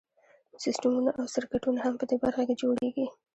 [0.63, 3.07] سیسټمونه او سرکټونه هم په دې برخه کې جوړیږي.